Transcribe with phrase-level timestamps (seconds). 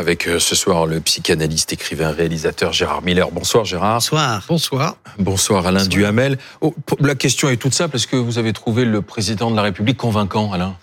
[0.00, 3.30] Avec euh, ce soir le psychanalyste, écrivain, réalisateur Gérard Miller.
[3.30, 3.96] Bonsoir Gérard.
[3.96, 4.44] Bonsoir.
[4.48, 4.96] Bonsoir.
[5.18, 6.38] Bonsoir Alain Duhamel.
[6.62, 7.96] Oh, la question est toute simple.
[7.96, 10.74] Est-ce que vous avez trouvé le président de la République convaincant, Alain?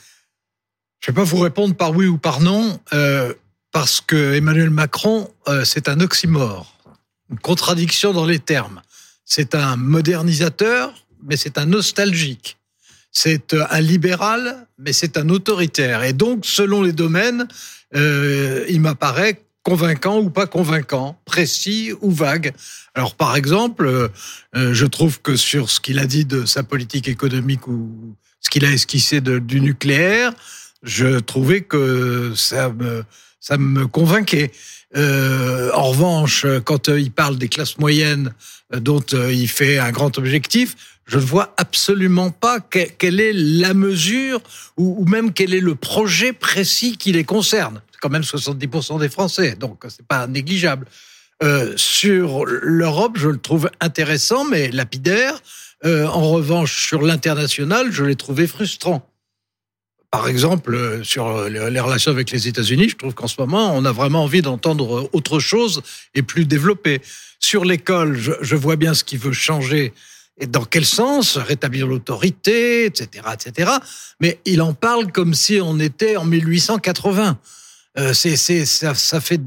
[1.00, 3.34] Je ne vais pas vous répondre par oui ou par non, euh,
[3.72, 6.74] parce que Emmanuel Macron, euh, c'est un oxymore,
[7.32, 8.82] une contradiction dans les termes.
[9.26, 10.94] C'est un modernisateur,
[11.24, 12.58] mais c'est un nostalgique.
[13.12, 16.04] C'est un libéral, mais c'est un autoritaire.
[16.04, 17.48] Et donc, selon les domaines,
[17.96, 22.54] euh, il m'apparaît convaincant ou pas convaincant, précis ou vague.
[22.96, 24.08] Alors par exemple, euh,
[24.56, 28.50] euh, je trouve que sur ce qu'il a dit de sa politique économique ou ce
[28.50, 30.32] qu'il a esquissé du nucléaire,
[30.84, 33.04] je trouvais que ça me,
[33.40, 33.58] ça
[33.92, 34.52] convainquait.
[34.96, 38.34] Euh, en revanche, quand il parle des classes moyennes
[38.72, 40.76] dont il fait un grand objectif,
[41.08, 44.42] je ne vois absolument pas quelle est la mesure
[44.76, 47.82] ou même quel est le projet précis qui les concerne.
[47.92, 50.86] C'est quand même 70% des Français, donc c'est pas négligeable.
[51.44, 55.40] Euh, sur l'Europe, je le trouve intéressant, mais lapidaire.
[55.86, 59.08] Euh, en revanche, sur l'international, je l'ai trouvé frustrant.
[60.10, 63.84] Par exemple, euh, sur les relations avec les États-Unis, je trouve qu'en ce moment, on
[63.84, 65.82] a vraiment envie d'entendre autre chose
[66.16, 67.02] et plus développé.
[67.40, 69.94] Sur l'école, je, vois bien ce qu'il veut changer
[70.40, 73.72] et dans quel sens rétablir l'autorité, etc., etc.
[74.20, 77.38] Mais il en parle comme si on était en 1880.
[77.98, 79.42] Euh, c'est, ça fait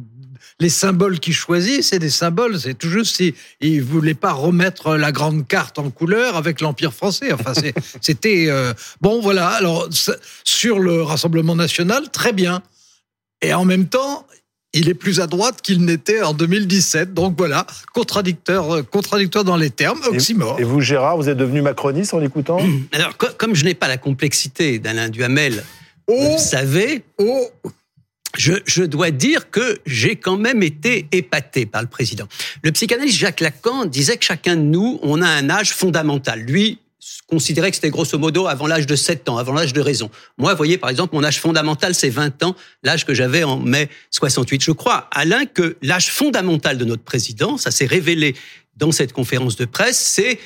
[0.61, 2.61] les symboles qu'il choisit, c'est des symboles.
[2.61, 6.93] C'est tout juste si il voulait pas remettre la grande carte en couleur avec l'Empire
[6.93, 7.33] français.
[7.33, 7.53] Enfin,
[8.01, 9.21] c'était euh, bon.
[9.21, 9.49] Voilà.
[9.49, 9.89] Alors
[10.45, 12.63] sur le Rassemblement national, très bien.
[13.43, 14.27] Et en même temps,
[14.73, 17.15] il est plus à droite qu'il n'était en 2017.
[17.15, 20.57] Donc voilà, contradicteur, euh, contradicteur dans les termes, oxymore.
[20.61, 22.59] Et vous, Gérard, vous êtes devenu macroniste en l'écoutant
[22.93, 25.65] Alors, comme je n'ai pas la complexité d'Alain Duhamel,
[26.07, 27.51] oh, vous savez, oh.
[28.37, 32.27] Je, je, dois dire que j'ai quand même été épaté par le président.
[32.63, 36.41] Le psychanalyste Jacques Lacan disait que chacun de nous, on a un âge fondamental.
[36.41, 36.79] Lui,
[37.31, 40.11] considérait que c'était grosso modo avant l'âge de 7 ans, avant l'âge de raison.
[40.37, 43.89] Moi, voyez, par exemple, mon âge fondamental, c'est 20 ans, l'âge que j'avais en mai
[44.11, 44.63] 68.
[44.63, 48.35] Je crois, Alain, que l'âge fondamental de notre président, ça s'est révélé
[48.77, 50.39] dans cette conférence de presse, c'est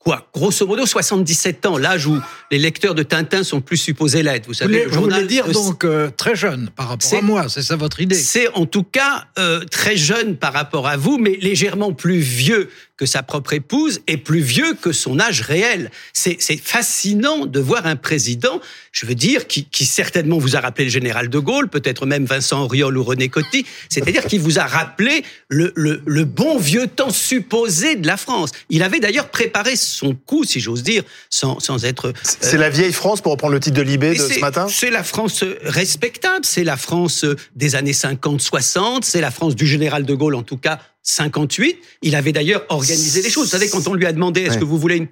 [0.00, 0.26] quoi?
[0.34, 2.18] Grosso modo, 77 ans, l'âge où
[2.50, 4.46] les lecteurs de Tintin sont plus supposés l'être.
[4.46, 7.76] Vous savez, vous, voulez dire donc euh, très jeune par rapport à moi, c'est ça
[7.76, 11.92] votre idée C'est en tout cas euh, très jeune par rapport à vous, mais légèrement
[11.92, 15.90] plus vieux que sa propre épouse et plus vieux que son âge réel.
[16.12, 18.60] C'est fascinant de voir un président,
[18.92, 22.26] je veux dire, qui, qui, certainement vous a rappelé le général de Gaulle, peut-être même
[22.26, 26.88] Vincent Auriol ou René Coty, c'est-à-dire qu'il vous a rappelé le, le, le, bon vieux
[26.88, 28.50] temps supposé de la France.
[28.68, 32.08] Il avait d'ailleurs préparé son coup, si j'ose dire, sans, sans être...
[32.08, 34.90] Euh, c'est la vieille France, pour reprendre le titre de Libé de ce matin C'est
[34.90, 37.24] la France respectable, c'est la France
[37.56, 41.78] des années 50-60, c'est la France du général de Gaulle en tout cas 58.
[42.02, 43.46] Il avait d'ailleurs organisé les choses.
[43.46, 45.08] Vous savez, quand on lui a demandé est-ce que vous voulez une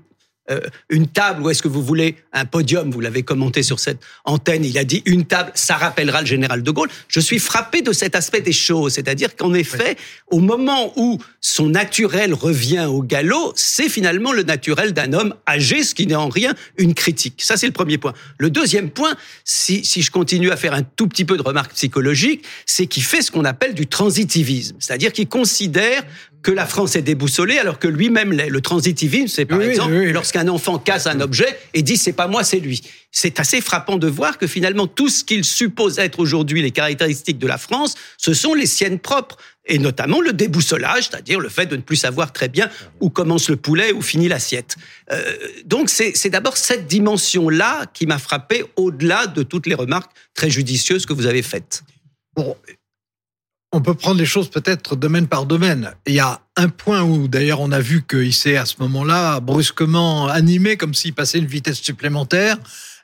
[0.51, 4.01] euh, une table ou est-ce que vous voulez un podium Vous l'avez commenté sur cette
[4.25, 4.65] antenne.
[4.65, 6.89] Il a dit une table, ça rappellera le général de Gaulle.
[7.09, 9.97] Je suis frappé de cet aspect des choses, c'est-à-dire qu'en effet,
[10.31, 15.83] au moment où son naturel revient au galop, c'est finalement le naturel d'un homme âgé,
[15.83, 17.43] ce qui n'est en rien une critique.
[17.43, 18.15] Ça, c'est le premier point.
[18.39, 21.73] Le deuxième point, si, si je continue à faire un tout petit peu de remarques
[21.75, 26.03] psychologiques, c'est qu'il fait ce qu'on appelle du transitivisme, c'est-à-dire qu'il considère
[26.43, 28.49] que la France est déboussolée alors que lui-même l'est.
[28.49, 32.45] Le transitivisme, c'est par exemple lorsqu'un enfant casse un objet et dit c'est pas moi,
[32.45, 32.83] c'est lui.
[33.11, 37.39] C'est assez frappant de voir que finalement tout ce qu'il suppose être aujourd'hui les caractéristiques
[37.39, 41.67] de la France, ce sont les siennes propres et notamment le déboussolage, c'est-à-dire le fait
[41.67, 44.77] de ne plus savoir très bien où commence le poulet, où finit l'assiette.
[45.13, 50.51] Euh, donc c'est d'abord cette dimension-là qui m'a frappé au-delà de toutes les remarques très
[50.51, 51.83] judicieuses que vous avez faites.
[52.35, 52.57] Bon,
[53.73, 55.93] on peut prendre les choses peut-être domaine par domaine.
[56.07, 59.41] Il y a un point où d'ailleurs on a vu qu'il s'est à ce moment-là
[59.41, 62.57] brusquement animé comme s'il passait une vitesse supplémentaire.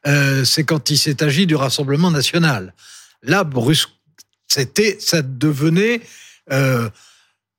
[0.07, 2.75] Euh, c'est quand il s'est agi du Rassemblement national.
[3.23, 3.91] Là, brusque,
[4.49, 6.01] c'était, ça devenait
[6.53, 6.89] euh,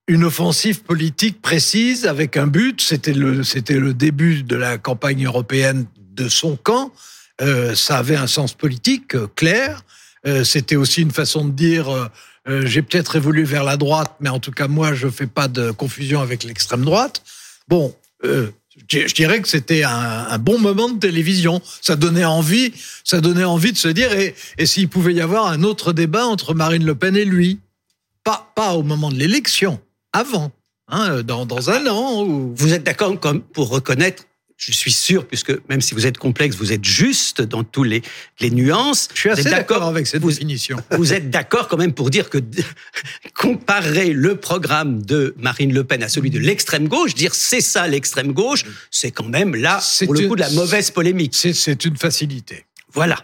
[0.08, 2.82] une offensive politique précise avec un but.
[2.82, 6.92] C'était le, c'était le début de la campagne européenne de son camp.
[7.42, 9.84] Euh, ça avait un sens politique clair.
[10.44, 12.10] C'était aussi une façon de dire
[12.48, 15.48] euh, j'ai peut-être évolué vers la droite, mais en tout cas, moi, je fais pas
[15.48, 17.24] de confusion avec l'extrême droite.
[17.68, 18.52] Bon, euh,
[18.90, 21.62] je dirais que c'était un, bon moment de télévision.
[21.82, 25.48] Ça donnait envie, ça donnait envie de se dire, et, et s'il pouvait y avoir
[25.48, 27.60] un autre débat entre Marine Le Pen et lui,
[28.24, 29.80] pas, pas au moment de l'élection,
[30.14, 30.52] avant,
[30.88, 32.26] hein, dans, dans un an.
[32.26, 33.18] Vous êtes d'accord
[33.54, 34.26] pour reconnaître
[34.58, 38.02] je suis sûr, puisque même si vous êtes complexe, vous êtes juste dans tous les,
[38.40, 39.10] les nuances.
[39.14, 40.78] Je suis assez d'accord avec cette vous, définition.
[40.92, 42.38] Vous êtes d'accord quand même pour dire que
[43.36, 47.88] comparer le programme de Marine Le Pen à celui de l'extrême gauche, dire c'est ça
[47.88, 51.36] l'extrême gauche, c'est quand même là, pour le coup, de la mauvaise polémique.
[51.36, 52.66] C'est une facilité.
[52.94, 53.18] Voilà.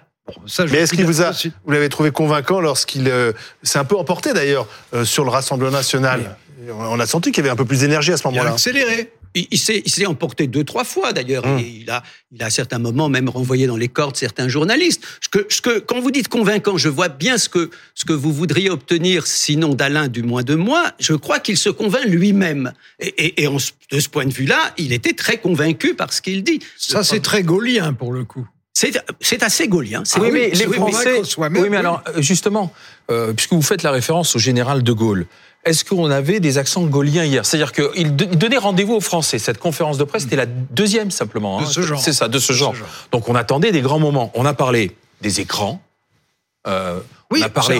[0.48, 3.32] ça, Mais est-ce qu'il vous a, vous l'avez trouvé convaincant lorsqu'il euh,
[3.64, 6.36] s'est un peu emporté d'ailleurs euh, sur le Rassemblement national?
[6.70, 8.52] On a senti qu'il y avait un peu plus d'énergie à ce moment-là.
[8.52, 9.12] Accéléré.
[9.34, 11.46] Il, il s'est emporté deux, trois fois d'ailleurs.
[11.46, 11.60] Hum.
[11.60, 15.04] Il, a, il a à certains moments même renvoyé dans les cordes certains journalistes.
[15.22, 18.14] Ce que, ce que, quand vous dites convaincant, je vois bien ce que, ce que
[18.14, 20.92] vous voudriez obtenir, sinon d'Alain, du moins de moi.
[21.00, 22.74] Je crois qu'il se convainc lui-même.
[23.00, 26.44] Et, et, et de ce point de vue-là, il était très convaincu par ce qu'il
[26.44, 26.60] dit.
[26.78, 28.48] Ça, c'est très gaulien pour le coup.
[28.74, 30.02] C'est assez gaulien.
[30.20, 31.22] Oui, mais les Français.
[31.38, 32.74] Oui, mais alors, justement,
[33.12, 35.28] euh, puisque vous faites la référence au général de Gaulle,
[35.64, 37.46] est-ce qu'on avait des accents gauliens hier?
[37.46, 39.38] C'est-à-dire qu'il donnait rendez-vous aux Français.
[39.38, 41.60] Cette conférence de presse, c'était la deuxième simplement.
[41.60, 41.64] Hein.
[41.64, 42.00] De ce genre.
[42.00, 42.74] C'est ça, de ce, genre.
[43.12, 44.32] Donc on attendait des grands moments.
[44.34, 45.82] On a parlé des écrans.
[46.68, 47.00] Euh,
[47.32, 47.80] oui, on a parlé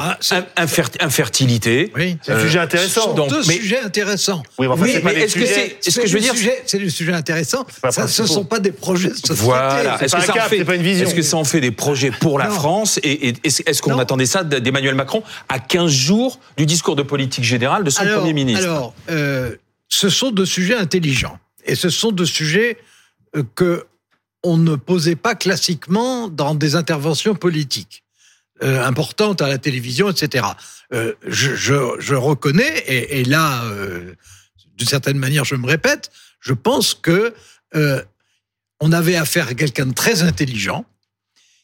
[1.00, 1.92] infertilité.
[1.96, 3.14] Oui, c'est un sujet intéressant.
[3.14, 4.42] Donc, deux sujets intéressants.
[4.58, 6.34] Oui, mais, enfin, oui, mais est-ce que c'est, est-ce que je veux dire,
[6.66, 7.66] c'est des sujets intéressants.
[7.90, 9.42] Ça, ce ne sont pas des projets de société.
[9.42, 10.02] Voilà.
[10.02, 11.06] Est-ce que, ça cap, fait, pas une vision.
[11.06, 14.44] est-ce que ça en fait des projets pour la France Et, est-ce qu'on attendait ça
[14.44, 18.64] d'Emmanuel Macron à 15 jours du discours de politique générale de son alors, premier ministre?
[18.64, 19.56] Alors, euh,
[19.90, 22.78] ce sont deux sujets intelligents et ce sont deux sujets
[23.36, 23.86] euh, que
[24.44, 28.01] on ne posait pas classiquement dans des interventions politiques.
[28.64, 30.46] Euh, importante à la télévision, etc.
[30.94, 34.14] Euh, je, je, je, reconnais, et, et là, euh,
[34.78, 37.34] d'une certaine manière, je me répète, je pense que
[37.76, 38.04] euh,
[38.80, 40.86] on avait affaire à quelqu'un de très intelligent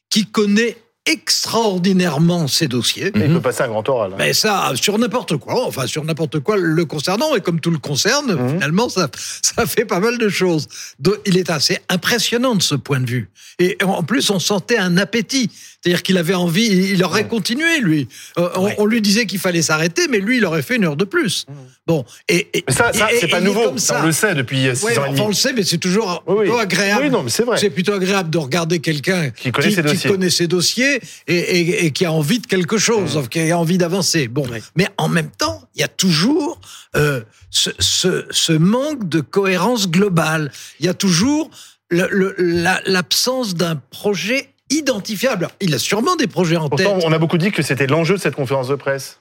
[0.09, 0.77] qui connaît
[1.07, 3.11] extraordinairement ses dossiers.
[3.15, 4.13] Mais il peut passer un grand oral.
[4.13, 4.17] Hein.
[4.17, 7.77] Mais ça, sur n'importe quoi, enfin sur n'importe quoi le concernant, et comme tout le
[7.77, 8.49] concerne, mmh.
[8.49, 9.07] finalement, ça,
[9.41, 10.67] ça fait pas mal de choses.
[10.99, 13.29] Donc, il est assez impressionnant de ce point de vue.
[13.59, 15.49] Et en plus, on sentait un appétit.
[15.87, 17.27] C'est-à-dire qu'il avait envie, il aurait ouais.
[17.29, 18.09] continué, lui.
[18.37, 20.97] Euh, on, on, lui disait qu'il fallait s'arrêter, mais lui, il aurait fait une heure
[20.97, 21.45] de plus.
[21.47, 21.53] Mmh.
[21.87, 23.77] Bon, et, et mais ça, ça c'est pas nouveau.
[23.77, 24.01] Ça.
[24.03, 25.21] On le sait depuis six ouais, ans et demi.
[25.21, 27.03] On le sait, mais c'est toujours oui, plutôt agréable.
[27.05, 27.57] Oui, non, mais c'est vrai.
[27.57, 31.91] C'est plutôt agréable de regarder quelqu'un qui, qui, qui, connaît ses dossiers et, et, et,
[31.91, 33.27] qui a envie de quelque chose, mmh.
[33.29, 34.27] qui a envie d'avancer.
[34.27, 34.61] Bon, ouais.
[34.75, 36.59] mais en même temps, il y a toujours
[36.97, 40.51] euh, ce, ce, ce, manque de cohérence globale.
[40.81, 41.49] Il y a toujours
[41.89, 45.49] l'absence la, d'un projet identifiable.
[45.61, 47.03] Il a sûrement des projets en Pourtant, tête.
[47.05, 49.19] On a beaucoup dit que c'était l'enjeu de cette conférence de presse.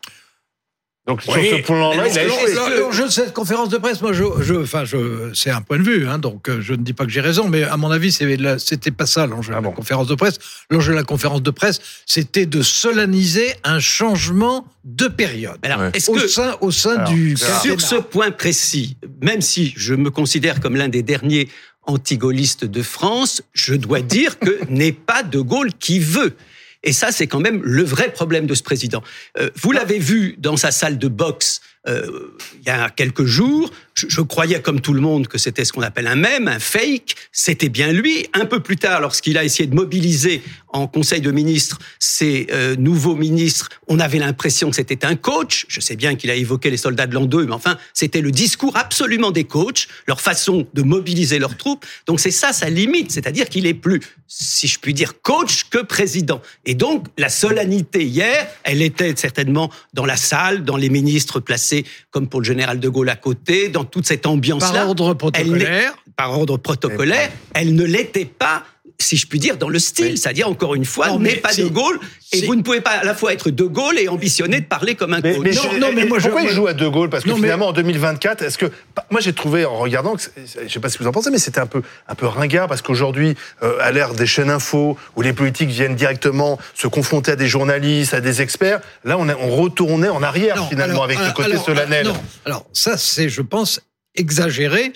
[1.06, 2.80] Donc oui, sur ce plan-là, il a échoué.
[2.80, 5.84] L'enjeu de cette conférence de presse, moi, je, je, enfin, je, c'est un point de
[5.84, 8.90] vue, hein, donc je ne dis pas que j'ai raison, mais à mon avis, c'était
[8.90, 10.38] pas ça l'enjeu ah de la conférence de presse.
[10.68, 15.58] L'enjeu de la conférence de presse, c'était de solenniser un changement de période.
[15.62, 15.90] Alors, ouais.
[15.94, 19.94] est-ce au que sein, au sein alors, du sur ce point précis, même si je
[19.94, 21.48] me considère comme l'un des derniers
[21.86, 26.36] anti-gaullistes de France, je dois dire que n'est pas de Gaulle qui veut.
[26.82, 29.02] Et ça, c'est quand même le vrai problème de ce président.
[29.38, 33.70] Euh, vous l'avez vu dans sa salle de boxe euh, il y a quelques jours.
[33.96, 36.58] Je, je, croyais, comme tout le monde, que c'était ce qu'on appelle un mème, un
[36.58, 37.14] fake.
[37.32, 38.26] C'était bien lui.
[38.34, 40.42] Un peu plus tard, lorsqu'il a essayé de mobiliser
[40.76, 45.64] en Conseil de ministres ces euh, nouveaux ministres, on avait l'impression que c'était un coach.
[45.68, 48.30] Je sais bien qu'il a évoqué les soldats de l'an 2, mais enfin, c'était le
[48.30, 51.84] discours absolument des coachs, leur façon de mobiliser leurs troupes.
[52.06, 55.78] Donc c'est ça sa limite, c'est-à-dire qu'il est plus, si je puis dire, coach que
[55.78, 56.42] président.
[56.64, 61.84] Et donc, la solennité hier, elle était certainement dans la salle, dans les ministres placés
[62.10, 64.72] comme pour le général de Gaulle à côté, dans toute cette ambiance-là.
[64.72, 65.94] Par ordre protocolaire.
[66.16, 68.64] Par ordre protocolaire, elle ne l'était pas
[68.98, 70.06] si je puis dire, dans le style.
[70.06, 70.18] Oui.
[70.18, 71.98] C'est-à-dire, encore une fois, n'est pas de Gaulle.
[72.32, 74.94] Et vous ne pouvez pas à la fois être de Gaulle et ambitionner de parler
[74.94, 75.44] comme un mais, coach.
[75.44, 77.08] Mais non, je, non, mais moi, pourquoi je, il joue à de Gaulle?
[77.08, 77.70] Parce que non, finalement, mais...
[77.70, 78.66] en 2024, est-ce que.
[79.10, 81.38] Moi, j'ai trouvé, en regardant, je ne sais pas ce que vous en pensez, mais
[81.38, 85.22] c'était un peu, un peu ringard, parce qu'aujourd'hui, euh, à l'ère des chaînes info, où
[85.22, 90.08] les politiques viennent directement se confronter à des journalistes, à des experts, là, on, retournait
[90.08, 92.06] en arrière, non, finalement, alors, avec alors, le côté alors, solennel.
[92.06, 92.16] Non.
[92.44, 93.80] Alors, ça, c'est, je pense,
[94.16, 94.92] exagéré,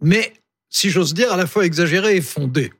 [0.00, 0.32] mais
[0.70, 2.72] si j'ose dire, à la fois exagéré et fondé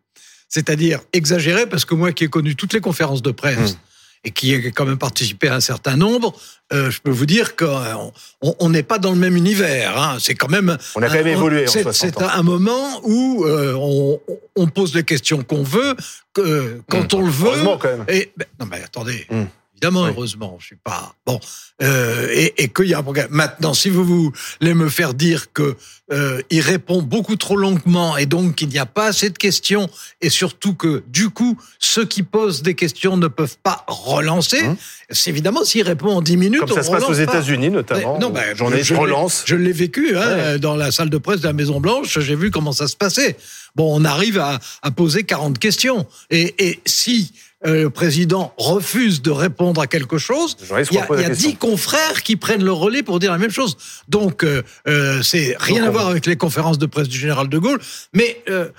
[0.51, 3.79] c'est-à-dire exagéré parce que moi qui ai connu toutes les conférences de presse mmh.
[4.25, 6.35] et qui ai quand même participé à un certain nombre,
[6.73, 9.97] euh, je peux vous dire qu'on n'est pas dans le même univers.
[9.97, 10.19] Hein.
[10.21, 10.77] C'est quand même.
[10.97, 11.67] On a quand même un, évolué.
[11.93, 14.21] C'est un moment où euh, on,
[14.57, 15.95] on, pose les questions qu'on veut,
[16.35, 17.17] que, quand mmh.
[17.17, 17.65] on le veut.
[17.81, 18.05] Quand même.
[18.09, 19.27] Et, ben, non mais attendez.
[19.31, 19.45] Mmh
[19.81, 20.57] évidemment, heureusement.
[20.61, 21.41] Je suis pas bon
[21.83, 23.29] euh, et, et qu'il y a un programme.
[23.31, 25.77] Maintenant, si vous voulez me faire dire que
[26.13, 29.89] euh, il répond beaucoup trop longuement et donc qu'il n'y a pas assez de questions
[30.21, 34.77] et surtout que du coup ceux qui posent des questions ne peuvent pas relancer, hein
[35.13, 36.61] c'est évidemment s'il répond en 10 minutes.
[36.61, 38.19] Comme ça se passe aux États-Unis notamment.
[38.19, 39.45] non, ben, je, relance.
[39.47, 42.19] Je l'ai vécu hein, dans la salle de presse de la Maison Blanche.
[42.21, 43.37] J'ai vu comment ça se passait.
[43.75, 47.33] Bon, on arrive à, à poser 40 questions et, et si
[47.67, 52.37] euh, le président refuse de répondre à quelque chose, il y a, dix confrères qui
[52.37, 53.77] prennent le relais pour dire la même chose.
[54.09, 57.59] Donc, euh, euh c'est rien à voir avec les conférences de presse du général de
[57.59, 57.79] Gaulle.
[58.15, 58.71] Mais euh,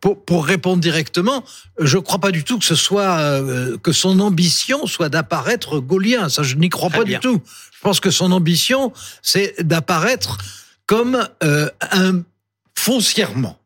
[0.00, 1.44] pour, pour, répondre directement,
[1.78, 3.42] je ne crois pas du tout que ce soit
[3.82, 6.30] que son ambition soit d'apparaître gaulien.
[6.30, 7.42] Ça, je n'y crois pas du tout.
[7.72, 10.38] Je pense que son ambition, c'est d'apparaître
[10.86, 12.22] comme un
[12.74, 13.59] foncièrement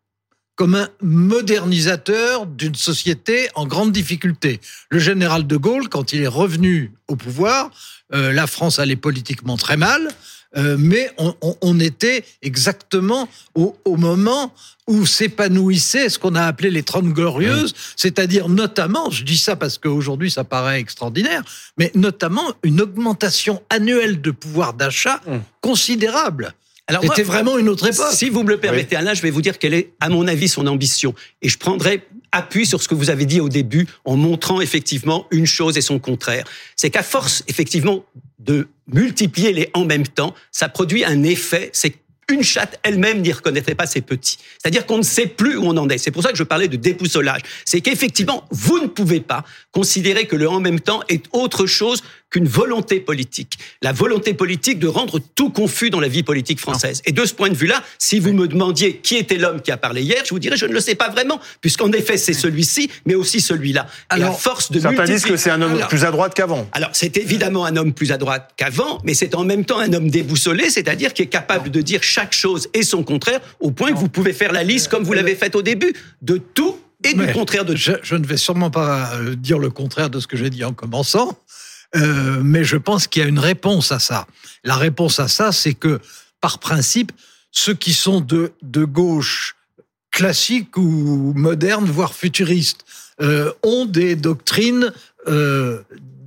[0.57, 4.61] comme un modernisateur d'une société en grande difficulté.
[4.89, 7.71] Le général de Gaulle, quand il est revenu au pouvoir,
[8.15, 10.09] euh, la France allait politiquement très mal,
[10.57, 14.55] euh, mais on, on, on, était exactement au, au moment
[14.87, 19.79] où s'épanouissait ce qu'on a appelé les Trente Glorieuses, c'est-à-dire notamment, je dis ça parce
[19.79, 21.43] qu'aujourd'hui ça paraît extraordinaire,
[21.77, 25.21] mais notamment une augmentation annuelle de pouvoir d'achat
[25.61, 26.55] considérable.
[26.87, 28.13] Alors C'était vraiment une autre époque.
[28.13, 30.49] Si vous me le permettez, Alain, je vais vous dire quelle est, à mon avis,
[30.49, 31.15] son ambition.
[31.41, 35.27] Et je prendrai appui sur ce que vous avez dit au début en montrant effectivement
[35.31, 36.45] une chose et son contraire.
[36.77, 38.05] C'est qu'à force, effectivement,
[38.39, 41.95] de multiplier les en même temps, ça produit un effet, c'est
[42.31, 44.39] une chatte elle-même n'y reconnaîtrait pas ses petits.
[44.59, 45.99] C'est-à-dire qu'on ne sait plus où on en est.
[45.99, 47.43] C'est pour ça que je parlais de dépoussolage.
[47.65, 52.03] C'est qu'effectivement, vous ne pouvez pas considérer que le en même temps est autre chose
[52.35, 53.59] qu'une volonté politique.
[53.81, 57.01] La volonté politique de rendre tout confus dans la vie politique française.
[57.05, 59.77] Et de ce point de vue-là, si vous me demandiez qui était l'homme qui a
[59.77, 62.91] parlé hier, je vous dirais je ne le sais pas vraiment, puisqu'en effet c'est celui-ci,
[63.07, 63.87] mais aussi celui-là.
[64.09, 66.67] Alors, force de certains disent que c'est un homme plus à droite qu'avant.
[66.73, 69.93] Alors c'est évidemment un homme plus à droite qu'avant, mais c'est en même temps un
[69.93, 73.93] homme déboussolé, c'est-à-dire qui est capable de dire chaque chose et son contraire, au point
[73.93, 77.15] que vous pouvez faire la liste comme vous l'avez fait au début de tout et
[77.15, 80.27] du contraire de je, je, ne vais sûrement pas euh, dire le contraire de ce
[80.27, 81.39] que j'ai dit en commençant.
[81.97, 84.27] Euh, mais je pense qu'il y a une réponse à ça.
[84.65, 86.01] La réponse à ça, c'est que,
[86.41, 87.13] par principe,
[87.51, 89.57] ceux qui sont de, de gauche
[90.11, 92.85] classique ou moderne, voire futuriste,
[93.21, 94.93] euh, ont des doctrines
[95.29, 95.83] euh,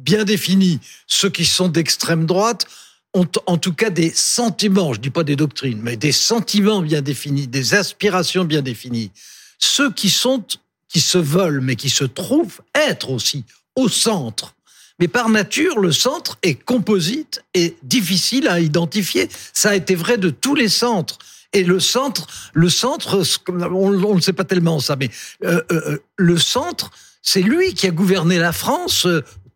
[0.07, 0.79] bien définies.
[1.05, 2.65] Ceux qui sont d'extrême droite
[3.13, 7.01] ont en tout cas des sentiments, je dis pas des doctrines, mais des sentiments bien
[7.01, 9.12] définis, des aspirations bien définies.
[9.59, 10.43] Ceux qui sont,
[10.88, 13.43] qui se veulent, mais qui se trouvent être aussi
[13.75, 14.53] au centre
[15.00, 19.30] mais par nature, le centre est composite et difficile à identifier.
[19.54, 21.20] Ça a été vrai de tous les centres.
[21.54, 25.10] Et le centre, le centre, on ne sait pas tellement ça, mais
[25.44, 29.08] euh, euh, euh, le centre, c'est lui qui a gouverné la France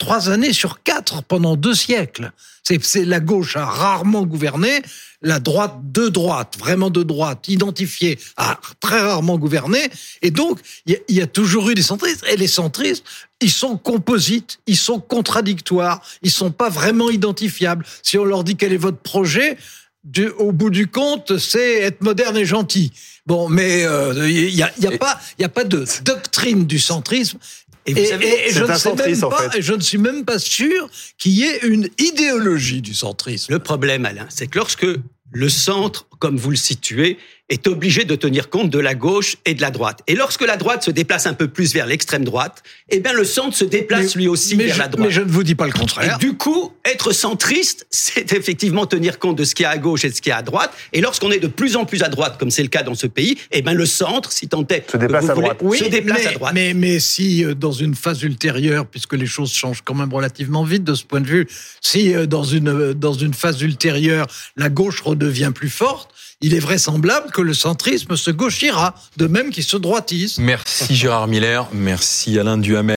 [0.02, 2.32] trois années sur quatre pendant deux siècles.
[2.64, 4.82] C'est la gauche a rarement gouverné,
[5.22, 9.90] la droite de droite, vraiment de droite, identifiée, a très rarement gouverné.
[10.24, 12.26] Et donc, il y, a toujours eu des centristes.
[12.32, 13.04] Et les centristes,
[13.42, 17.86] ils sont composites, ils sont contradictoires, ils sont pas vraiment identifiables.
[18.02, 19.58] Si on leur dit quel est votre projet,
[20.40, 22.92] au bout du compte, c'est être moderne et gentil.
[23.28, 24.64] Bon, mais il euh, il y
[25.44, 27.38] a pas de doctrine du centrisme.
[27.86, 31.32] Et, vous savez, je ne sais même pas, je ne suis même pas sûr qu'il
[31.32, 33.52] y ait une idéologie du centrisme.
[33.52, 34.86] Le problème, Alain, c'est que lorsque
[35.32, 37.18] le centre, comme vous le situez,
[37.52, 40.00] est obligé de tenir compte de la gauche et de la droite.
[40.08, 43.26] Et lorsque la droite se déplace un peu plus vers l'extrême droite, eh bien le
[43.26, 45.06] centre se déplace lui aussi vers la droite.
[45.06, 46.16] Mais je ne vous dis pas le contraire.
[46.16, 49.78] Et du coup, être centriste, c'est effectivement tenir compte de ce qu'il y a à
[49.78, 50.72] gauche et de ce qu'il y a à droite.
[50.94, 53.08] Et lorsqu'on est de plus en plus à droite, comme c'est le cas dans ce
[53.08, 55.60] pays, eh bien le centre, si tant est, se déplace, à, droite.
[55.60, 56.54] se déplace à droite.
[56.54, 60.64] Mais, mais si euh, dans une phase ultérieure, puisque les choses changent quand même relativement
[60.64, 61.48] vite de ce point de vue,
[61.82, 66.11] si euh, dans une euh, dans une phase ultérieure la gauche redevient plus forte,
[66.42, 70.38] il est vraisemblable que le centrisme se gauchira, de même qu'il se droitise.
[70.40, 72.90] Merci Gérard Miller, merci Alain Duhamel.